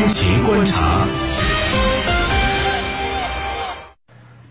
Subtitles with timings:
[0.00, 1.06] 军情观察。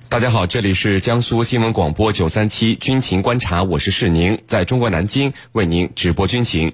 [0.07, 6.73] 大家好，这里是江苏新闻广播九三七军情观察，我是世宁，在中国南京为您直播军情。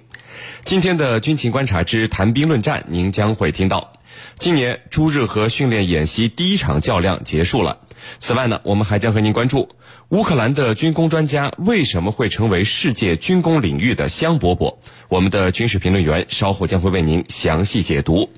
[0.65, 3.93] 今天的军情观察之谈兵论战，您将会听到，
[4.39, 7.77] 今年朱日和训练演习第一场较量结束了。
[8.19, 9.69] 此外呢，我们还将和您关注
[10.09, 14.77] 乌克兰的军工专家为什么会成为世界军工领域的香饽饽。
[15.07, 18.29] 我们的军事评论员稍后将会为您详细解读。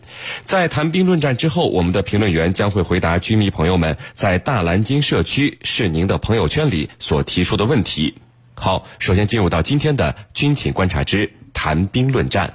[0.44, 8.16] 在谈兵论战之后，我们的评论员将会回答军迷朋友们在大蓝鲸社区是您的朋友圈里所提出的问题。
[8.54, 12.54] 好，首先进入到今天的军情观察之谈兵论战。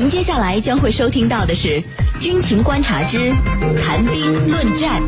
[0.00, 1.78] 您接下来将会收听到的是
[2.18, 3.18] 军情观察之
[3.82, 5.02] 谈兵论战。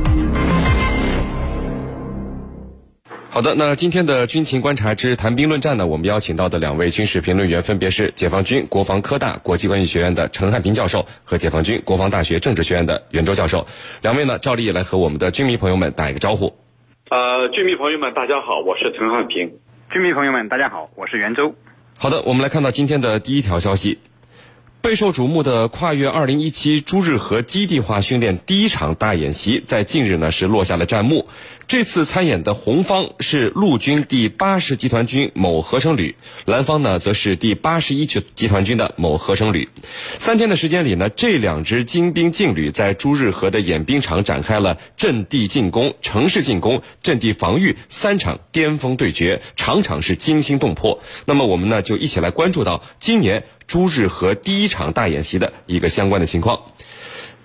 [3.30, 13.66] 好的，那今天的军情观察之谈兵论战呢，我们邀请到的两位军事评论员分别是解放军国防科大国际关系学院的陈汉平教授和解放军国防大学政治学院的袁周教授。
[14.02, 16.54] 两位呢，照例来和我们的军迷朋友们打一个招呼。
[17.08, 19.54] 呃，军迷朋友们，大家好，我是陈汉平。
[19.90, 21.54] 军迷朋友们，大家好，我是袁周。
[21.96, 23.98] 好的，我们来看到今天的第一条消息。
[24.82, 31.28] 备受瞩目的跨越二零一七朱日和基地化训练第一场大演习，在近日呢是落下了战幕。
[31.72, 39.70] 这次参演的红方是陆军第八十集团军某合成旅，蓝方呢则是第八十一集集团军的某合成旅。
[40.18, 51.00] 三天的时间里呢，这两支精兵劲旅在朱日和的演兵场展开了阵地进攻、城市进攻、阵地防御三场巅峰对决，场场是惊心动魄。
[51.24, 53.44] 那么我们呢就一起来关注到今年。
[53.68, 56.60] 朱日和第一场大演习的一个相关的情况，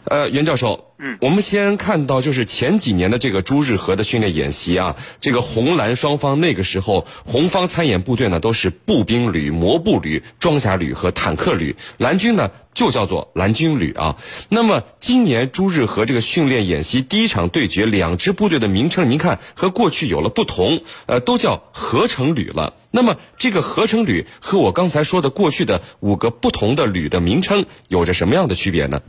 [0.09, 14.15] 呃，袁教授，嗯，我们先看到就是前几年的这个朱日和的训练演习啊，这个红蓝双方那个时候红方参演部队呢都是步兵旅、摩步旅、装甲旅和坦克旅，蓝军呢就叫做蓝军旅啊。
[14.47, 22.75] 那么今年朱日和这个训练演习第一场对决，两支部队的名称您看和过去有了不同，呃，都叫合成旅了。
[22.91, 29.01] 那么这个合成旅和我刚才说的过去的五个不同的旅的名称有着什么样的区别呢？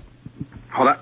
[0.69, 1.01] 好的，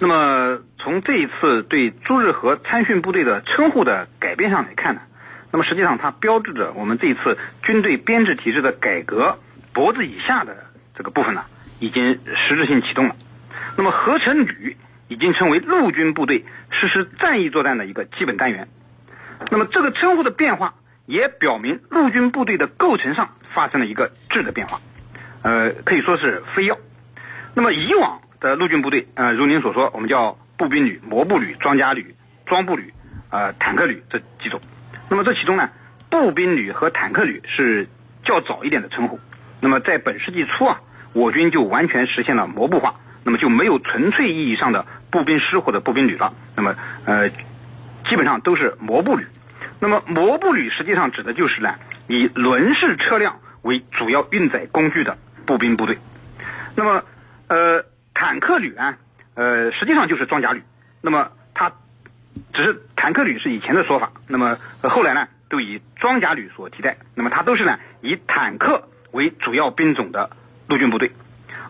[0.00, 5.00] 那么从这一次对朱日和参训部队的称呼的改变上来看呢，
[5.50, 9.38] 那么实际上它标志着我们这一次军队编制体制的改革
[9.72, 10.66] 脖子以下的
[10.96, 11.44] 这个部分呢，
[11.80, 13.16] 已经实质性启动了。
[13.76, 14.76] 那么合成旅
[15.08, 18.68] 已经成为陆军部队实施战役作战的一个基本单元。
[19.50, 20.74] 那么这个称呼的变化。
[21.06, 24.80] 也表明陆军部队的构成上发生了一个质的变化，
[25.42, 26.78] 呃，可以说是非要。
[27.52, 32.92] 那么以往的陆军部队，呃，如您所说，我们叫步兵旅、摩步旅、装甲旅、装步旅、
[33.30, 34.60] 呃，坦克旅这几种。
[35.08, 35.70] 那么这其中呢，
[36.10, 37.88] 步兵旅和坦克旅是
[38.22, 39.18] 较早一点的称呼。
[39.60, 40.82] 那么在本世纪初啊，
[41.14, 46.34] 我军就完全实现了摩步化，那么就没有纯粹意义上的步兵师或者步兵旅了。
[46.54, 49.26] 那么呃，基本上都是摩步旅。
[49.80, 51.76] 那么，摩步旅实际上指的就是呢，
[52.08, 55.16] 以轮式车辆为主要运载工具的
[55.46, 55.98] 步兵部队。
[56.76, 57.02] 那么，
[57.48, 57.84] 呃，
[58.24, 58.96] 坦克旅啊，
[59.34, 60.62] 呃，实际上就是装甲旅。
[61.02, 61.70] 那么，它
[62.54, 64.12] 只是坦克旅是以前的说法。
[64.28, 66.96] 那么后来呢，都以装甲旅所替代。
[67.14, 70.30] 那么它都是呢，以坦克为主要兵种的
[70.68, 71.12] 陆军部队，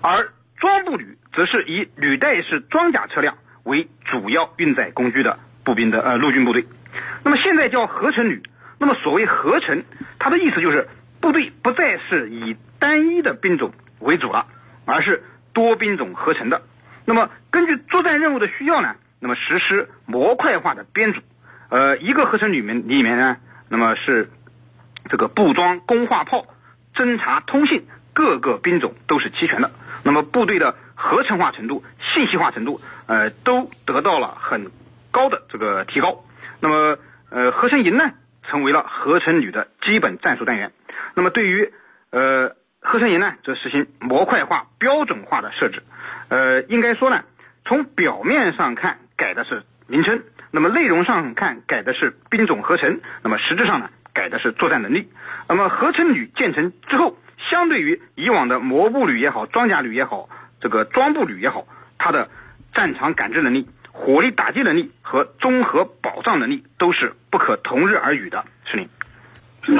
[0.00, 6.64] 而装步旅则是以履带式装甲车辆为主要运载工具的步兵的呃陆军部队。
[7.24, 8.44] 那么现在叫合成旅，
[8.78, 9.82] 那么所谓合成，
[10.20, 10.86] 它的意思就是
[11.20, 14.46] 部队不再是以单一的兵种为主了，
[14.84, 16.60] 而是多兵种合成的。
[17.06, 21.20] 那么根据作战任务的需要呢，那么实施模块化的编组。
[21.70, 23.38] 呃，一个合成旅面里面呢，
[23.68, 24.30] 那么是
[25.08, 26.46] 这个步装、工化炮、
[26.94, 29.70] 侦察、通信各个兵种都是齐全的。
[30.02, 31.82] 那么部队的合成化程度、
[32.12, 34.70] 信息化程度，呃，都得到了很
[35.10, 36.24] 高的这个提高。
[36.60, 36.98] 那么，
[37.30, 40.72] 呃，合成营呢，成为了合成旅的基本战术单元。
[41.14, 41.72] 那么，对于
[42.10, 42.54] 呃
[42.86, 45.82] 合成营呢，则实行模块化、标准化的设置。
[46.28, 47.24] 呃，应该说呢，
[47.64, 55.08] 从表面上看改的是名称，那么内容上看改的是兵种合成，那么实质上呢，改的是作战能力。
[55.48, 57.16] 那么合成旅建成之后，
[57.50, 60.28] 相对于以往的摩步旅也好、装甲旅也好、
[60.60, 61.66] 这个装步旅也好，
[61.98, 62.28] 它的
[62.74, 63.66] 战场感知能力。
[63.92, 68.88] 火力打击能力和综合保障能力都是不可同日而语的，是您。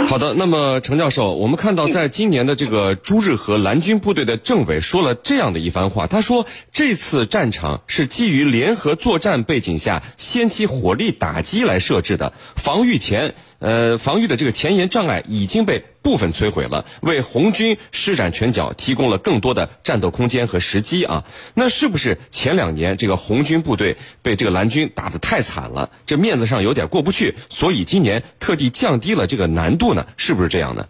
[0.07, 21.25] 好的，那么程教授，我们看到在今年的这个朱日和蓝军部队的政委说了这样的一番话，他说这次战场是基于联合作战背景下先期火力打击来设置的，防御前呃，防御的这个前沿障碍已经被部分摧毁了，为红军施展拳脚提供了更多的战斗空间和时机啊。
[21.55, 30.07] 那是不是前两年这个红军部队被这个蓝军打得太惨了，这面子上有点过不去，所以今年特地降低了这个难度呢？
[30.17, 30.87] 是不是这样呢？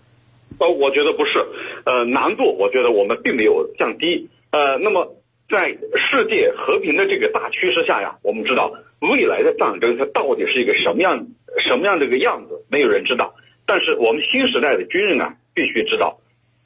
[0.58, 1.44] 呃，我觉得不是，
[1.84, 5.16] 呃，难度我觉得我们并没有降低，呃，那么
[5.48, 11.26] 在世界和平的这个大趋势下呀，我们知道未来的战争它到底是一个什么样
[11.66, 13.34] 什么样的一个样子，没有人知道。
[13.66, 16.18] 但是我们新时代的军人啊，必须知道，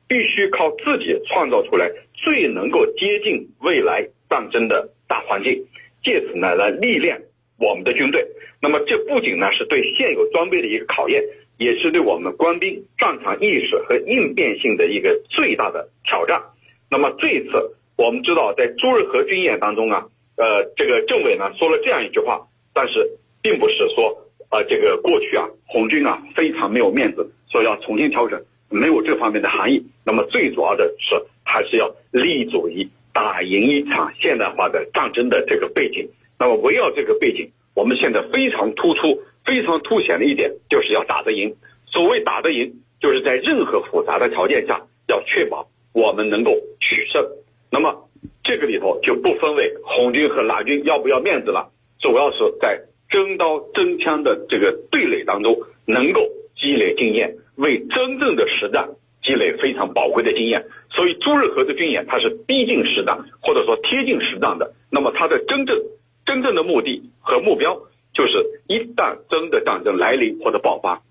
[0.09, 5.65] 必须靠自己创造出来最能够接近未来战争的大环境，
[6.03, 7.21] 借此呢来历练
[7.59, 8.27] 我们的军队。
[8.61, 11.23] 那么这不仅呢是对现有装备的一个考验。
[11.59, 16.41] 也是对我们官兵战场意识和应变性的一个最大的挑战。
[16.89, 17.51] 那么这一次，
[17.99, 20.06] 我们知道在朱日和军演当中啊，
[20.37, 24.17] 呃，这个政委呢说了这样一句话，但是并不是说
[24.50, 28.41] 啊，这个过去啊，红军啊非常没有面子，说要重新调整，
[28.71, 29.83] 没有这方面的含义。
[30.06, 36.09] 那么最主要的是，还是要立足于打赢一场现代化的战争的这个背景。
[36.39, 39.21] 那么围绕这个背景，我们现在非常突出。
[39.45, 41.56] 非常凸显的一点就是要打得赢。
[41.87, 47.27] 所谓打得赢，就是在任何复杂的条件下，要确保我们能够取胜。
[47.70, 48.09] 那么
[48.43, 51.70] 这个里头就不分为红军和蓝军要不要面子了，
[52.00, 55.56] 主要是在真刀真枪的这个对垒当中，
[55.87, 58.88] 能够积累经验，为真正的实战
[59.23, 60.65] 积累非常宝贵的经验。
[60.91, 64.73] 所以朱日和的军演，它是逼近实战，或者说贴近实战的。
[64.91, 65.79] 那么它的真正
[66.25, 67.81] 真正的目的和目标。
[68.14, 71.03] 就是一旦真的战争来临或者爆发，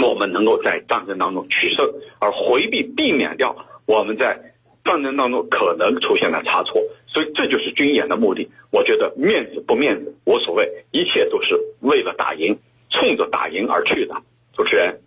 [0.00, 4.38] 我们能够在战争当中取胜，而回避避免掉我们在
[4.86, 6.80] 战争当中可能出现了差错。
[7.08, 8.48] 所以这就是军演的目的。
[8.70, 12.58] 我觉得面子不面子无所谓，一切都是为了打赢，
[12.90, 14.14] 冲着打赢而去的。
[14.54, 15.00] 主持人。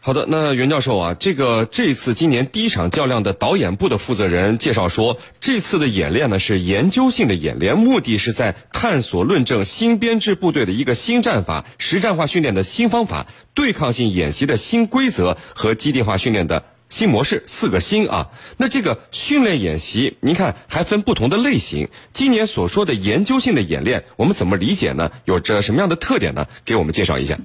[0.00, 18.28] 好的，那袁教授啊，这个这次今年第一场较量的导演部的负责人介绍说，这次的演练呢是研究性的演练，目的是在探索论证新编制部队的一个新战法、实战化训练的新方法、对抗性演习的新规则和基地化训练的新模式，四个新啊。
[18.56, 21.88] 那这个训练演习，您看还分不同的类型。
[22.12, 25.10] 今年所说的研究性的演练，我们怎么理解呢？
[25.24, 26.46] 有着什么样的特点呢？
[26.64, 27.36] 给我们介绍一下。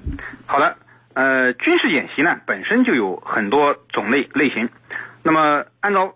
[0.46, 0.76] 好的。
[1.12, 4.68] 呃，军事演习呢本身就有很多种类类型，
[5.24, 6.14] 那么按照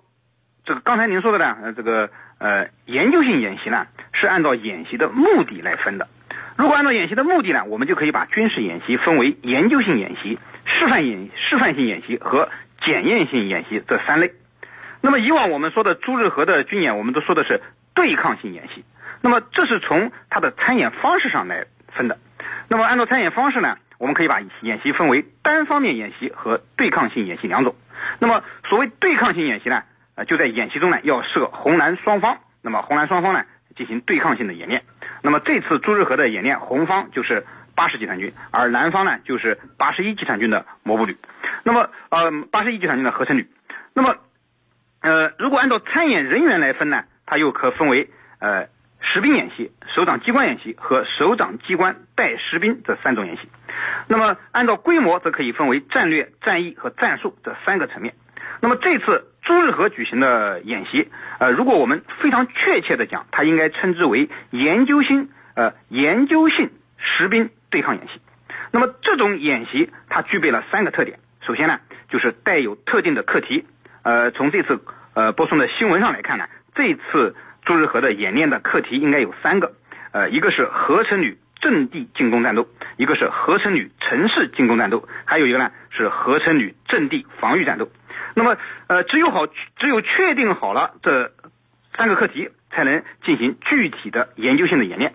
[0.64, 6.06] 这个刚才您说的呢，呃，这个呃研究性演习呢是按照演习的目的来分的。
[6.56, 12.48] 如果按照演习的目的呢，我们就可以把军事演习分为研究性演习、示范演示范性演习和
[12.84, 14.32] 检验性演习这三类。
[15.00, 17.60] 那么以往我们说的朱日和的军演，我们都说的是
[17.94, 18.84] 对抗性演习。
[19.20, 22.18] 那么这是从它的参演方式上来分的。
[22.68, 23.78] 那么按照参演方式呢？
[23.96, 27.76] 我们可以把演习分为单方面演习和对抗性演习两种。
[28.18, 29.84] 那么，所谓对抗性演习呢，
[30.16, 33.44] 呃，就在演习中呢要设红蓝双方，那么红蓝双方呢
[33.76, 34.82] 进行对抗性的演练。
[35.22, 41.16] 那么这次朱日和的演练，红方就是八十集团军，而南方呢就是八十一集团军的摩步旅。
[41.62, 43.48] 那么，呃，八十一集团军的合成旅。
[43.92, 44.16] 那么，
[45.00, 48.68] 呃，如果按照参演人员来分呢，它又可分为呃。
[49.06, 53.42] 实兵演习、首长机关演习和首长机关带实兵这三种演习。
[54.08, 58.14] 那么，按照规模，则可以分为战略、战役和战术这三个层面。
[58.60, 68.20] 那么，这次朱日和举行的演习，呃，如果我们非常确切的讲，它应该称之为研究性呃研究性实兵对抗演习。
[68.70, 71.18] 那么，这种演习它具备了三个特点。
[71.44, 73.66] 首先呢，就是带有特定的课题。
[74.02, 74.80] 呃，从这次
[75.14, 77.34] 呃播送的新闻上来看呢，这次。
[77.66, 79.72] 朱日和的演练的课题应该有三个，
[80.12, 87.88] 呃，一个是合成旅阵地进攻战斗，一个是合成旅城市进攻战斗，还有一个呢是合成旅阵地防御战斗。
[88.34, 91.32] 那么，呃，只有好，只有确定好了这
[91.96, 95.14] 三个课题，才能进行具体的研究性的演练。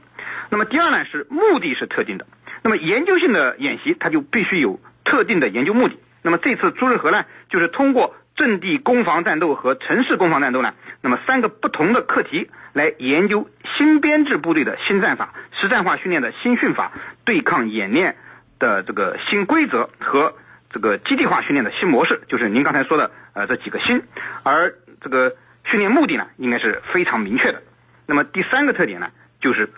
[0.50, 2.26] 那么，第二呢是目的是特定的。
[2.64, 5.98] 那么，研究性的演习它就必须有特定的研究目的。
[6.22, 8.16] 那么，这次朱日和呢，就是通过。
[8.36, 10.74] 阵地攻防战斗和城市攻防战斗呢？
[11.02, 16.94] 那么三个不同的课题来研究新编制部队的新战法、实战化训练的新训法、
[17.26, 18.16] 对抗演练
[18.58, 20.36] 的这个新规则和
[20.70, 24.04] 这个基地化训练的新模式，就是您刚才说的呃这几个新。
[24.44, 25.36] 而这个
[25.66, 27.62] 训练目的呢，应该是非常明确的。
[28.06, 29.10] 那么第三个特点呢，
[29.42, 29.70] 就是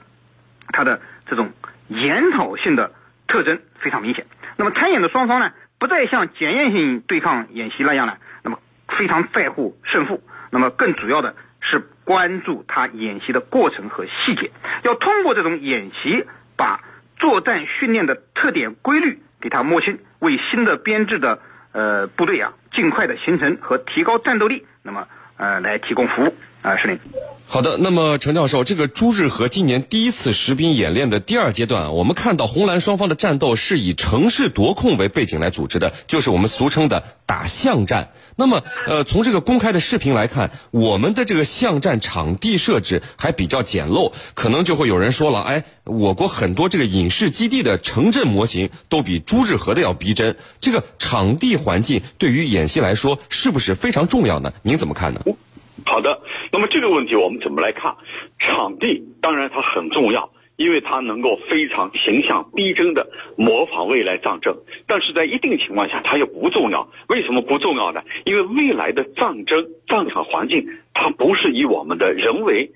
[0.67, 1.51] 它的这种
[1.91, 2.93] 研讨性的
[3.27, 4.25] 特征非常明显。
[4.55, 8.17] 那么参演的双方呢，不再像检验性对抗演习那样呢。
[8.43, 14.51] 那么非常在乎胜负，那么更主要的是关注他演习的过程和细节，
[14.83, 16.25] 要通过这种演习
[16.57, 16.81] 把
[17.17, 21.39] 作战训练的特点规律给他摸清，为新的编制的
[21.71, 25.07] 呃部队啊，尽快的形成和提高战斗力，那么
[25.37, 26.99] 呃来提供服务啊，司令。
[27.47, 38.11] 好的，那么陈教授，这个朱日和今年第一次实兵演练的第二阶段，我们看到红蓝双方的战斗是以城市夺控为背景来组织的，就是我们俗称的打巷战。
[38.37, 50.37] 那么，呃，从这个公开的视频来看，我们的这个巷战场地设置还比较简陋，可能就会有人说了，哎，我国很多这个影视基地的城镇模型都比朱日和的要逼真。
[50.61, 54.53] 这个场地环境对于演习来说是不是非常重要呢？
[54.61, 55.21] 您怎么看呢？
[55.85, 56.21] 好的，
[56.51, 57.95] 那么这个问题我们怎么来看？
[58.39, 63.07] 场地当然它很重要，因为它能够非常形象逼真的
[63.37, 64.55] 模仿未来战争。
[64.87, 66.87] 但是在一定情况下，它又不重要。
[67.07, 68.01] 为什么不重要呢？
[68.25, 72.71] 因为未来的战争战场环境，它不是以我们的人为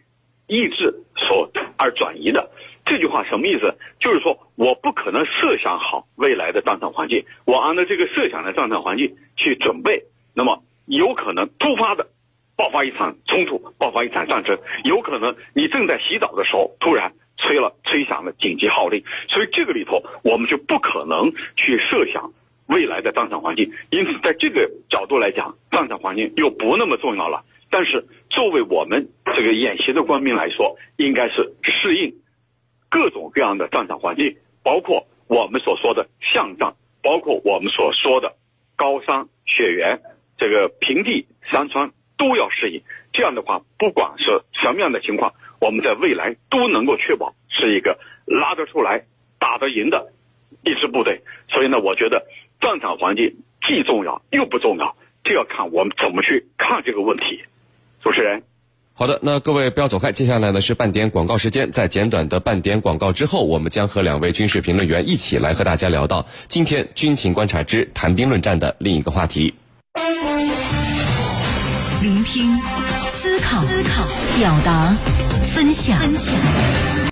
[0.47, 2.49] 意志所而转移的。
[2.85, 3.75] 这句话什么意思？
[3.99, 10.03] 就是说我不可能设想好未来的战场环境，我按照这个设想的战场环境去准备，
[10.35, 12.07] 那么有可能突发的。
[12.75, 22.33] 爆发一场冲突，爆发一场战争，有可能你正在洗澡的时候，突然吹了吹响了紧急号令，所以这个里头我们就不可能去设想
[22.67, 27.45] 未来的战场环境，因此在这个角度来讲，战场环境又不那么重要了。
[27.69, 32.13] 但是作为我们这个演习的官兵来说，应该是适应
[32.89, 38.33] 各种各样的战场环境，包括我们所说的巷战，包括我们所说的
[38.75, 40.01] 高山雪原，
[40.37, 41.91] 这个平地山川。
[42.17, 42.81] 都要适应，
[43.13, 49.03] 这样的话，不管是什么样的情况，我们在未来都能够确保是一个拉得出来、
[49.39, 50.11] 打得赢的
[50.63, 51.21] 一支部队。
[51.49, 52.25] 所以呢，我觉得
[52.61, 53.35] 战场环境
[53.67, 57.43] 既重要又不重要，这要看我们怎么去 看这个问题。
[58.01, 58.43] 主持人，
[58.93, 69.53] 好的，那各位不要走开，接下来呢是半点广告时间，在简短的半点广告之后，我们将和两位军事评论员一起来和大家聊到今天军情观察之谈兵论战的另一个话题。
[72.05, 72.55] 聆听，
[73.19, 74.05] 思考，思考，
[74.37, 74.95] 表达，
[75.55, 76.94] 分享，分享。